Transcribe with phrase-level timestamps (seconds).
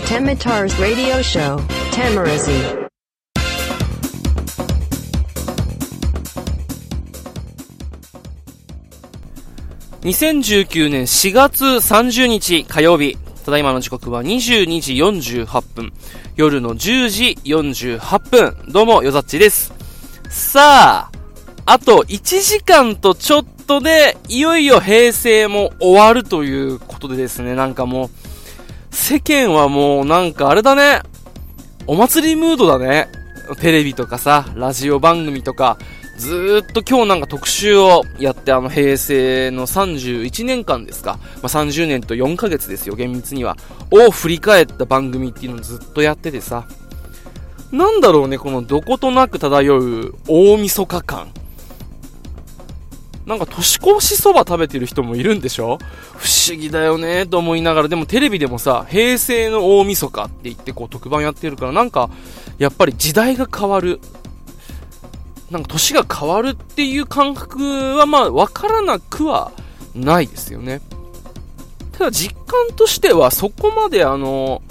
[0.00, 1.58] The Temitars Radio Show,
[1.92, 2.88] Tamarazi.
[10.00, 15.92] 2019年4月30日火曜日、ただいまの時刻は22時48分、
[16.34, 19.74] 夜の10時48分、どうも、よざっちです。
[20.30, 21.12] さあ、
[21.66, 28.29] あと1時間とちょっとで、いよいよ平成も終わるということでですね、なんかもう、
[28.90, 31.02] 世間はもうなんかあれだね、
[31.86, 33.08] お祭りムードだね。
[33.60, 35.78] テレビとかさ、ラジオ番組とか、
[36.16, 41.18] ずーっと今日なんか特集をやって、あの平成の31年間ですか。
[41.36, 43.56] まあ、30年と4ヶ月ですよ、厳密には。
[43.90, 46.66] を振り返った番組っていうのをずっとやっててさ。
[47.72, 51.32] なんだろうね、このどことなく漂う大晦日感。
[53.30, 55.78] なんか年越しそば食べてる人もいるんでしょ？
[56.16, 62.10] 不思議だよねと思いながら、でもテレビでもさ、平成の大晦日って言ってこう特番やってるから、なんか、
[62.58, 64.00] やっぱり時代が変わる。
[65.50, 69.50] なんか年が変わるっていう感覚はまあわからなくは
[69.94, 70.80] ないですよね。
[71.92, 74.62] ただ実感としてはそこまであの、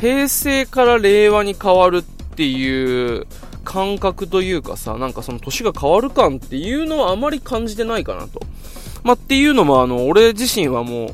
[0.00, 3.26] 平成から令和に変わるっていう
[3.68, 8.40] 感覚というかさ、なんかその年が変わる感っていうのはあまり感じてないかなと。
[9.02, 11.10] まあ、っていうのもあの、俺自身はもう、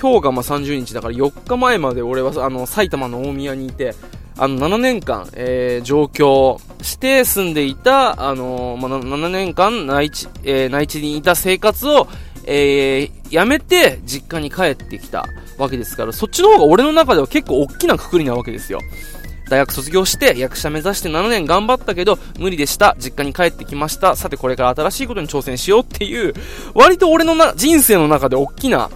[0.00, 3.94] 今日がま30日だから4日前まで俺はあの、埼玉の大宮にいて、
[4.38, 12.08] あの、7年間、えー、上京して住んでいた、あのー、まあ、7年間内地、えー、内地にいた生活を、
[12.46, 15.26] えー、やめて実家に帰ってきた
[15.58, 18.80] わけですから、そっちの方が俺の中では結構大きなくくりなわけですよ。
[19.48, 22.96] 大学卒業して役者目指して7年頑張ったけど無理でした。
[22.98, 24.16] 実家に帰ってきました。
[24.16, 26.34] さてこれから新しいことに挑戦しようっていう、
[26.74, 28.90] 割と俺のな人生の中で大きな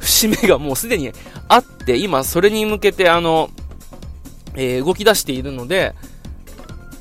[0.00, 1.12] 節目がもうすでに
[1.48, 3.50] あって、今それに向けてあの、
[4.54, 5.94] えー、動き出しているので、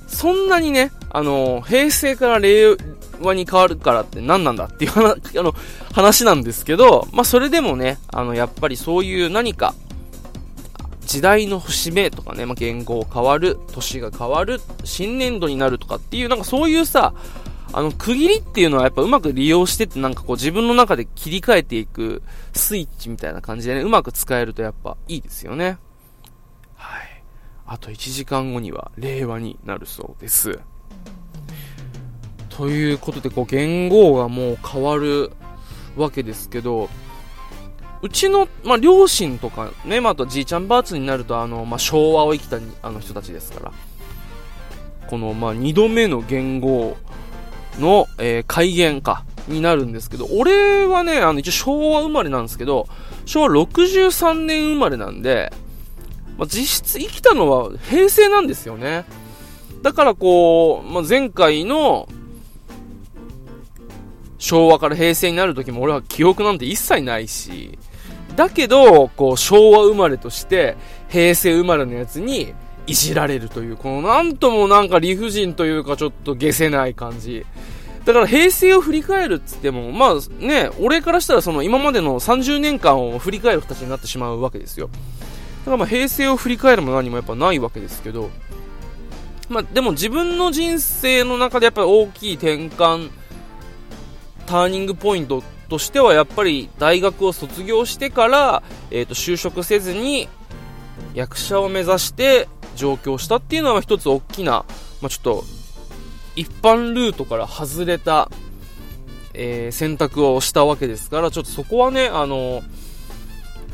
[0.07, 2.75] そんなにね、あの、平成から令
[3.21, 5.53] 和に変わるからって何なんだっていう話あの
[5.93, 9.75] 話なんですけど、まあ、それでもね、あの、やっぱりそういう何か、
[11.09, 17.15] 時代の節目とかね、まあ、言語変わる、年が変わる、新年度になるとかっていう、なんかそういうさ、
[17.73, 22.21] あの、区切りっていうのはやっぱうまく利用してってなんかこう自分の中で切り替えていく
[22.53, 25.79] スイッチみたいな感じでね、うまく使えるとやっぱいいですよね。
[26.75, 27.23] はい
[27.65, 30.59] あと1時間後には令和になるそうです。
[32.49, 35.31] ということで、こう、言語がもう変わる
[35.95, 36.89] わけですけど、
[38.01, 43.71] うちの、まあ、両親とかね、まあ、あとじいちゃんばあつになると、あの、まあ、昭和を生きたあの人たちですから、
[45.07, 46.97] この、まあ、二度目の言語
[47.79, 52.87] の、えー、改元か、になるんですけど、俺はね、あの、一応昭和生まれなんですけど、
[53.25, 55.51] 昭和63年生まれなんで、
[56.37, 59.05] まあ、実質生きたのは平成なんですよね。
[59.81, 62.07] だからこう、まあ、前回の
[64.37, 67.77] 昭和から平成になる時も俺は記憶なんて一切ないし、
[68.39, 70.77] だけど、こう、昭和生まれとして、
[71.09, 72.53] 平成生まれのやつに、
[72.87, 77.45] いじられるという、このなんともなんか理不尽というかちょっと下せない感じ。
[78.05, 84.89] だから平成を振り返るっつっても、まあね、俺からしたらその今までの30年間を振り返る形になってしまうわけですよ。
[85.59, 88.29] だからまあ平成を振り返るも何もやっぱないわけですけど、
[89.49, 93.11] まあでも自分の人生の中でやっぱり大きい転換、
[94.45, 100.27] ターニングポイントとしてはやっぱり大学を卒業してから、え、ー、と就職せずに
[101.13, 104.65] 役者を目指して上京したっていうのは一つ大きな、
[105.01, 105.43] まあ、ちょっと
[106.35, 108.29] 一般ルートから外れた、
[109.33, 112.61] えー、選択をしたわけですから、ちょっとそこはね、あの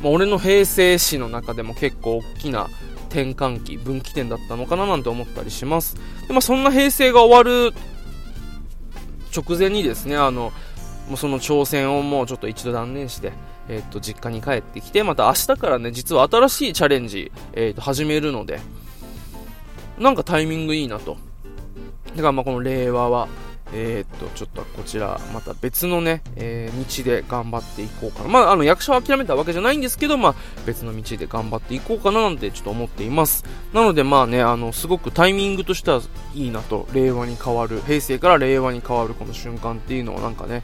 [0.02, 2.70] まあ、俺の平成史の中でも結構大きな
[3.10, 5.96] 転換期、分岐点だったのかななんて思ったりします。
[6.28, 7.74] で、まあ、そんな平成が終わる
[9.36, 10.52] 直前にですね、あの、
[11.08, 13.32] もうその挑戦をもうちょっと一度断念して、
[13.68, 18.60] えっ、と、実家に帰ってきて、また明日からね、実は新しいチャレンジ、えっ、と、始めるので、
[20.00, 21.18] なんかタイミングいいなと。
[22.16, 23.28] だからまあこの令和は、
[23.74, 28.30] えー、っと、ちょっとこちら、また別のね、えー、道で頑張っていこうかな。
[28.30, 30.36] まあ、あの、役者を諦めたわけじゃないんですけど、まあ、
[30.66, 33.44] 別の道で頑張っていこうかななんてちょっと思っています。
[33.74, 36.02] なので、まあね、あの、すごくタイミングとしては
[36.36, 40.64] いいなと、令和に変わる、平成から令和に変わるこの瞬間っていうのをなんかね、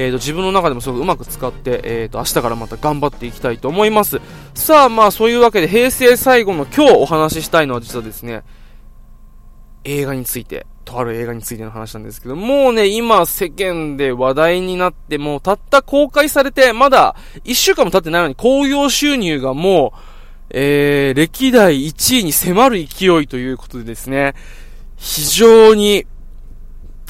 [0.00, 4.20] えーと、自分の中でもすごくうまく使って、えーと、明日からまた頑張っていきたいと思います。
[4.54, 8.44] さあ、まあそういうわけで平成最後の今日お話ししたいのは実はですね、
[9.82, 19.98] 映画についてとある映画についての話なんですけど、もうね、今世間で話題になって、もうたった公開されて、まだ一週間も経ってないのに興行収入がもう、
[20.50, 24.34] えー、歴代1位に迫る勢いということでですね、
[24.96, 26.06] 非常に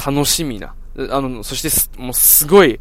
[0.02, 0.75] 楽しみな、
[1.11, 2.81] あの、そしてす、もうすごい、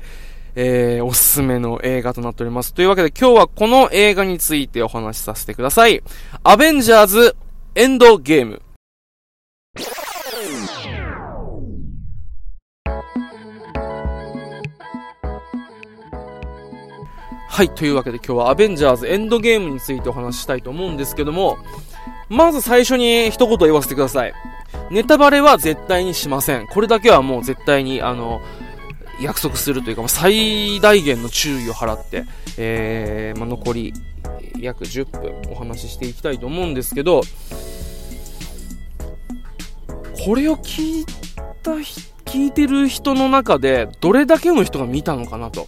[0.55, 2.73] えー、おすすめの映画となっております。
[2.73, 6.01] というわけで今日はこの映画についてお話しさせてください。
[6.43, 7.35] アベンジャーズ
[7.75, 8.61] エンドゲーム。
[17.49, 21.57] はい、というわけで今日はアベンジャーズエンドゲームについてお話ししたいと思うんですけども、
[22.29, 24.33] まず最初に一言言わせてください。
[24.89, 26.67] ネタバレは絶対にしません。
[26.67, 28.41] これだけはもう絶対に、あの、
[29.21, 32.25] 約束するというか、最大限の注意を払って、
[32.57, 33.93] えー、まあ、残り
[34.59, 37.21] 約10分お話ししていきたいと思うんですけど、
[40.25, 41.05] これを聞い
[41.63, 45.67] た、聞いてる人の中で、どれだけの人が見たのかなと。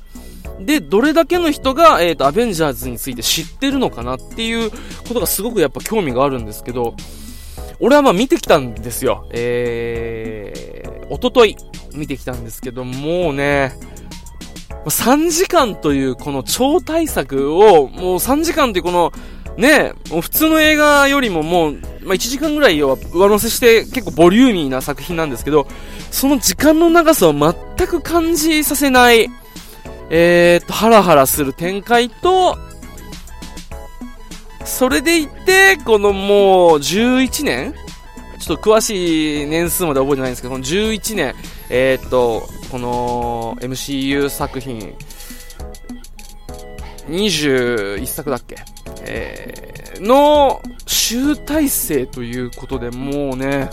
[0.59, 6.95] で、どれだけの人が、えっ、ー、と、アベンジャーズについて知ってるのかなっていうことがすごくやっぱ興味があるんですけど、
[7.79, 9.27] 俺はまあ見てきたんですよ。
[9.31, 11.55] えー、おととい
[11.93, 13.73] 見てきたんですけど、もうね、
[14.85, 19.11] 3時間というこの超大作を、もう3時間というこの、
[19.57, 25.67] ね、普通の映画よりももう、まあ、1時間ぐらいは上乗せして結構ボリューミーな作品なんですけど、
[26.11, 27.53] その時間の長さを全
[27.87, 29.29] く感じさせない、
[30.09, 32.57] えー、っと、ハラハラする展開と、
[34.69, 37.73] それでいて、このもう11年？
[38.39, 41.35] ちょっと詳しい年数まで覚えてないんですけど、この11年、
[41.69, 44.95] えー、っと、この MCU 作品、
[47.09, 48.57] 21作だっけ？
[49.01, 53.69] えー、の集大成ということでもうね、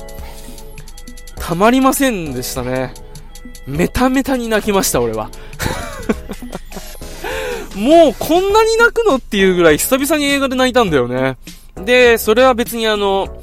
[1.36, 2.92] たまりませんでしたね。
[3.66, 5.30] メタメタに泣きました、俺は。
[7.76, 11.36] もうこんなに泣くのっていうぐらい久々に映画で泣いたんだよね。
[11.84, 13.42] で、それは別にあの、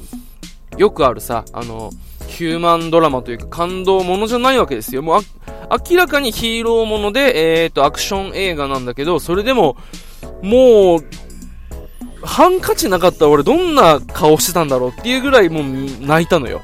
[0.76, 1.90] よくあるさ、あの、
[2.26, 5.02] ヒューマンドラマというか感動ものじゃないわけですよ。
[5.02, 5.22] もう
[5.90, 9.76] 明らかにヒーローもので、えーと、アクション映画なんだけど、それでも、
[10.42, 11.04] もう、
[12.24, 15.64] ハンカチなかったら俺どんな顔してたんだろうっていうぐらいもう
[16.00, 16.62] 泣いたのよ。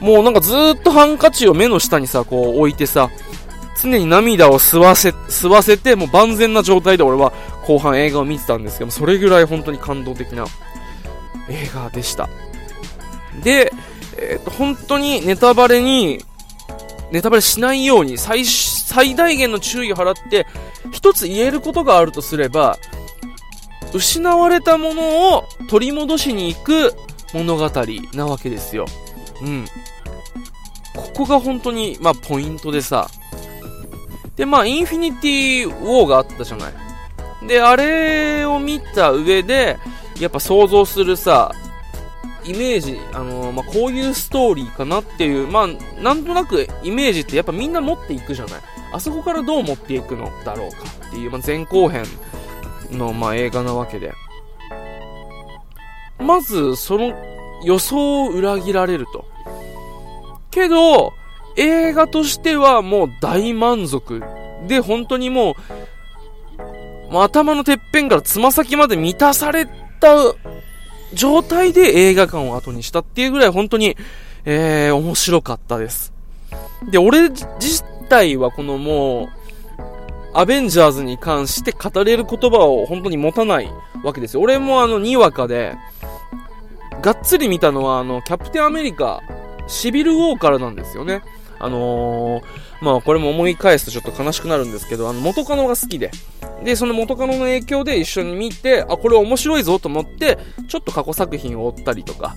[0.00, 3.10] もうなんかずっとハンカチを目の下にさ、こう置いてさ、
[3.84, 7.32] 常に涙を吸わせ、吸わせて、もう万全な状態で俺は
[7.66, 10.46] 後半映画を見てたんですけどそれぐらい本当に感動的な
[11.48, 12.28] 映画でした。
[13.42, 13.72] で、
[14.18, 16.24] えっ、と、本当にネタバレに、
[17.12, 20.46] ネタバレしないように最、最大限の注意を払って、
[20.92, 22.78] 一つ言えることがあるとすれば、
[23.92, 26.94] 失われたものを取り戻しに行く
[27.32, 27.70] 物語
[28.14, 28.86] なわけですよ。
[29.42, 29.64] うん。
[30.94, 33.10] ここが本当に、まあ、ポイントでさ。
[34.36, 36.74] で、まあ、インフィニティウォーがあったじゃない。
[37.46, 39.78] で、あれを見た上で、
[40.18, 41.52] やっぱ想像するさ、
[42.44, 48.60] イメージ、あのー、まあ、こういうストーリーかなっていう、まあ、なんとなくイメージってやっぱみんな持っていくじゃない
[48.92, 50.76] あそこからどう持っていくのだろうか
[51.08, 52.04] っていう、まあ、前後編
[52.90, 54.12] の、まあ、映画なわけで。
[56.18, 57.12] まず、その
[57.64, 59.24] 予想を裏切られると。
[60.50, 61.12] けど、
[61.56, 64.22] 映画としてはもう大満足。
[64.66, 65.56] で、本当にも
[67.10, 69.66] う、頭のてっぺんからつま先まで満たされ
[70.00, 70.16] た
[71.12, 73.96] 状態で映画館を後にしたっていうぐらい本当に、
[74.44, 76.12] えー、面白かったです。
[76.90, 79.28] で、俺自体はこのもう、
[80.36, 83.70] アベンジャーズに関して語れる言葉を本当に持たない
[84.02, 84.40] わけですよ。
[84.40, 85.76] 俺もあの、にわかで、
[87.00, 89.20] がっつり見たのはあの、キャプテンアメリカ、
[89.68, 91.22] シビルウォーからなんですよね。
[91.64, 92.44] あのー、
[92.82, 96.10] まあこれも思い返すとちょっと悲しくなるんですけど、あの元カノが好きで、
[96.62, 102.34] で、その元カノの影響で一緒に見て、あ、これ面白いぞと思って、ちょっと過去作品を追ったりとか、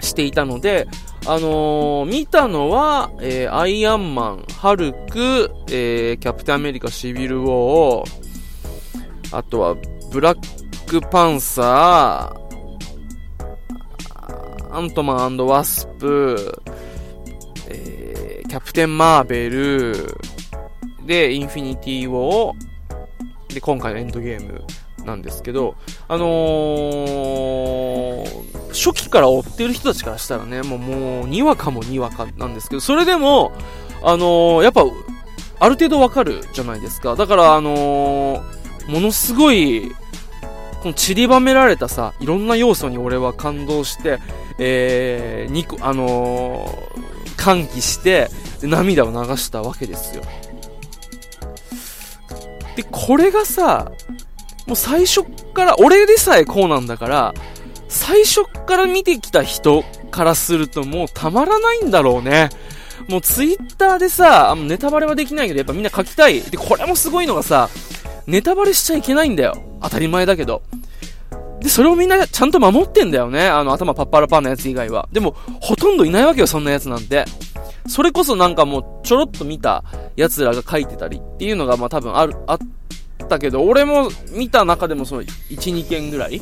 [0.00, 0.86] していたので、
[1.26, 9.76] あのー、見たのは、えー、アイアンマン、ハルク、えー、キャプテンアメリカ、シビルウォー、あとは、
[10.10, 12.42] ブラックパンサー、
[14.74, 16.62] アントマンワスプ、
[17.68, 18.01] え、
[18.52, 20.14] キャプテンマーベル、
[21.06, 24.62] で、インフィニティウォー、で、今回のエンドゲーム
[25.06, 25.74] なんですけど、
[26.06, 33.52] あのー、初期から追ってる人たちからしたらね、もう、もう、にわかもにわかなんですけど、それでも、
[34.02, 34.82] あのー、やっぱ、
[35.58, 37.16] ある程度わかるじゃないですか。
[37.16, 38.42] だから、あのー、
[38.90, 39.92] ものすごい、
[40.82, 44.18] この散りばめられたさ、いろんな要素に俺は感動して、
[44.58, 46.76] えー、にあのー、
[47.38, 48.28] 歓喜して、
[48.62, 50.22] で涙を流したわけですよ。
[52.76, 53.90] で、これがさ、
[54.66, 57.34] もう最初から、俺でさえこうなんだから、
[57.88, 62.50] 最初から見てきた人からするともうたまらないんだろうね。
[63.08, 66.40] もうツイッターでさ、ネタバレはできないけど、やっぱみんな書きたい。
[66.40, 67.68] で、これもすごいのがさ、
[68.28, 69.56] ネタバレしちゃいけないんだよ。
[69.82, 70.62] 当たり前だけど。
[71.60, 73.48] で、それをみんなちゃんと守ってんだよね。
[73.48, 75.08] あの、頭パッパラパーのやつ以外は。
[75.12, 77.24] でも、ほとんどいないわけよ、そんなやつなんて。
[77.86, 79.84] それこそなんかもう、ちょろっと見た
[80.16, 82.58] 奴らが書いてたりっていうのが、まあ多分ある、あっ
[83.28, 86.40] たけど、俺も見た中でもその、1、2件ぐらい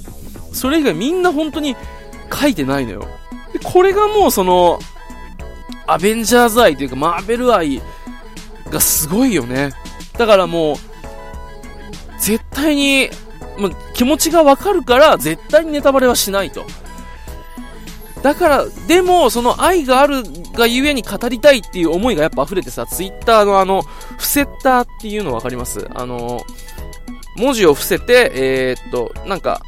[0.53, 1.77] それ以外みんな本当に
[2.33, 3.07] 書いてないのよ。
[3.53, 4.79] で、これがもうその、
[5.87, 7.81] アベンジャーズ愛というか、マーベル愛
[8.71, 9.73] がすごいよね。
[10.17, 10.77] だからもう、
[12.21, 13.11] 絶対に、
[13.59, 16.65] もう気持ちがわかるから、絶対にネタバレはしないと。
[18.23, 20.23] だから、でも、その愛がある
[20.55, 25.89] がゆえに語りたいっていう思いがやっぱ溢れてさ、ツイッターのあの、伏せたっていうのわかります？
[25.95, 26.45] あの、
[27.37, 29.63] 文字を伏せて、えー、っと、なんか、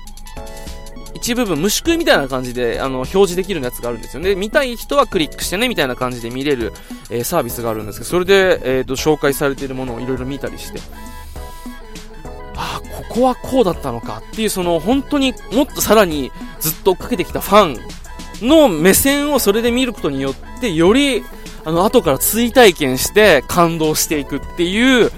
[1.15, 4.35] 一部分無縮みたいな感じで、あの、表示できるやつがあるんですよね。
[4.35, 6.73] 見たい人はクリックしてね、みたいな感じで見れる、
[7.11, 10.81] えーサービスがあるんですけど、それで、えーっと、紹介されているものをいろいろ見たりして、
[12.57, 18.02] ああ、ここはこうだったのかっていう、その、本当にもっとさらにずっと追っかけてきたファン
[18.43, 21.23] の目線をそれで見ることによって、より、
[21.65, 25.11] あの、後から追体験して感動していくっていう、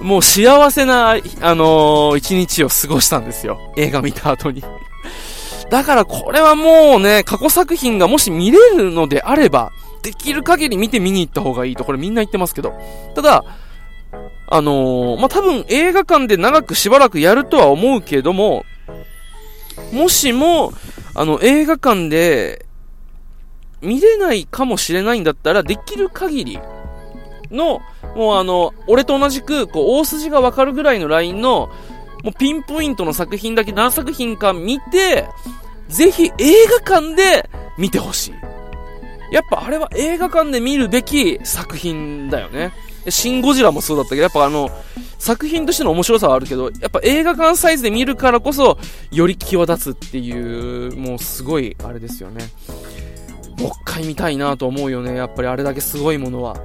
[0.00, 3.58] もう幸せな、あのー一日を過ごしたんですよ。
[3.76, 4.62] 映画見た後に。
[5.70, 9.72] だからこれはもうね、過去作品がもし見れるのであれば、
[10.02, 12.72] できる限り見て見に行った方がいいと、これみんな言ってますけど。
[13.14, 13.44] ただ、
[14.50, 18.64] あのー、まあ、多分映画館で長くしばらくやるとは思うけども、
[19.92, 20.72] もしも、
[21.18, 22.64] あの、映画館で、
[23.80, 26.60] 見れないかもしれないんだったら、できる限り
[27.50, 27.80] の、
[28.14, 31.70] もうあの、俺と同じく、こう、大筋がわかるぐらいのラインの、
[32.22, 35.26] もうピンポイントの作品だけ何作品か見て、
[35.88, 39.34] ぜひ映画館で見てほしい。
[39.34, 42.72] やっぱあれは映画館で見るべき作品だよね。
[43.10, 44.70] シン・ゴジラもそうだったけど、やっぱあの、
[45.18, 48.78] 作品としての面白さはあるけど、やっぱ映画館サイズで見るからこそ、
[49.10, 52.48] より際立つっていう、もうすごい、あれですよね。
[53.58, 55.16] もう一回見たいなと思うよね。
[55.16, 56.56] やっぱりあれだけすごいものは。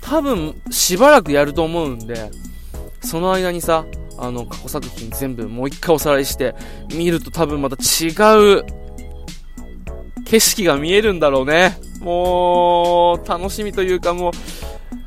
[0.00, 2.30] 多分、しばらくやると思うんで、
[3.00, 3.84] その間にさ、
[4.18, 6.54] あの、過去作品全部もう一回おさらいして、
[6.94, 8.10] 見ると多分また違
[8.58, 8.64] う、
[10.24, 11.76] 景色が見えるんだろうね。
[12.02, 14.32] もう、楽しみというかもう、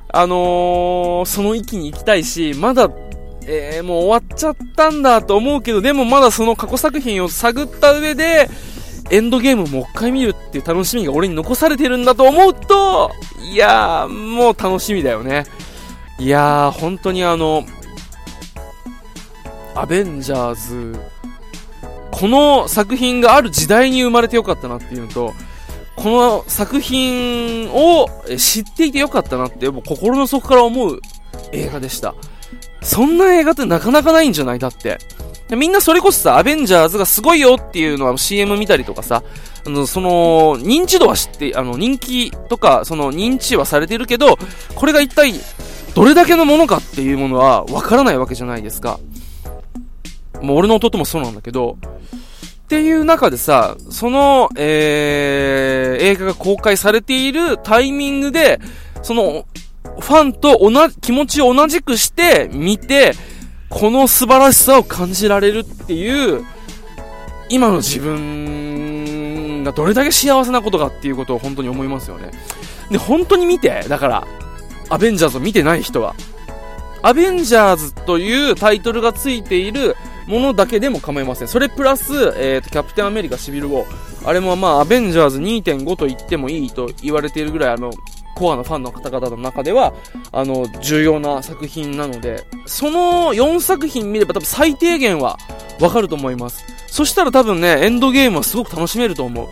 [0.10, 2.90] あのー、その域に行きたいし、まだ、
[3.48, 8.50] えー、もう終わっちゃったんだと思うけど、でもまだその過去作品を探った上で、
[9.12, 13.12] エンドゲームをもう一回見るっていう楽しみが俺に残されてるんだと思うと、
[13.52, 15.44] いやー、もう楽しみだよね。
[16.18, 17.66] いやー、本当にあの、
[19.75, 21.00] アベンジャーズ、
[22.10, 25.34] この作品がある時代に生まれてよかったなっていうのと、
[26.06, 28.08] この作品を
[28.38, 31.00] 知っていてよかったなって、もう心の底から思う
[31.52, 32.14] 映画でした。
[32.84, 34.60] そんな映画ってなかなかないんじゃない？
[34.60, 35.00] だって。
[35.50, 39.24] みんなそれこそさ、アベンジャーズがすごいよっていうのは CM 見たりとかさ、
[39.66, 44.38] あの、その、認知度は知って、あの、人気とか、その、認知はされてるけど、
[44.76, 45.34] これが一体、
[45.96, 49.00] どれだけのものかっていうものは、わからないわけじゃないですか。
[50.40, 51.78] もう俺の弟もそうなんだけど、
[52.65, 58.60] っていう中でさ、その、えー、映画が公開されているタイミングで、
[59.03, 59.45] その、
[60.00, 63.13] ファンと同じ、気持ちを同じくして見て、
[63.69, 66.43] この素晴らしさを感じられるっていう、
[67.50, 72.31] 今の自分がどれだけ幸せなことかっていうことを本当に思いますよね。
[72.89, 74.27] で、本当に見て、だから、
[74.89, 76.15] アベンジャーズを見てない人は。
[77.03, 79.95] アベンジャーズというタイトルがついている
[80.27, 81.48] ものだけでも構いません。
[81.48, 84.27] それプラス、えーと、キャプテンアメリカシビルウォー。
[84.27, 87.91] あれもまあ、アベンジャーズ2.5と言ってもいいと言われているぐらい、あの、
[88.36, 89.94] コアなファンの方々の中では、
[90.32, 95.38] あの、重要な作品なので、その4作品見れば多分最低限は
[95.79, 96.65] わかると思います。
[96.88, 99.48] そしたら多分ね、エンドゲームはすごく楽しめると思う。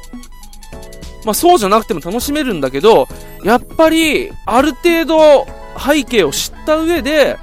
[1.25, 3.07] まあそうじゃなくても楽しめるんだけど、
[3.43, 5.47] やっぱり、ある程度
[5.79, 7.37] 背景を知った上で、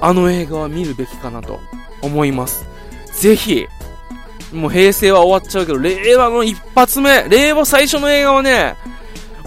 [0.00, 1.60] あの映画は見るべきかなと
[2.02, 2.71] 思います。
[3.12, 3.66] ぜひ、
[4.52, 8.76] もう平成は終わっちゃうけど、令和の一発目、令和最初の映画はね、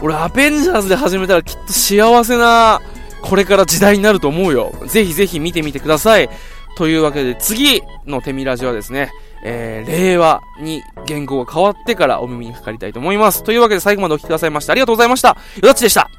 [0.02, 2.82] 俺アベンジャーズで始めたらきっと幸せな、
[3.22, 4.74] これから時代になると思うよ。
[4.88, 6.30] ぜひぜひ見てみてください。
[6.78, 9.12] というわけで次の手ミラジはですね、
[9.44, 13.44] えー、令和に言語が変わってからお耳にかかりたいと思います。
[13.44, 15.30] というわけで最後までお聞きくださいましてありがとうございました。
[15.30, 16.10] よだちでした。